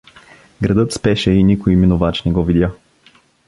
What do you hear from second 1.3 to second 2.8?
и никой минувач не го видя.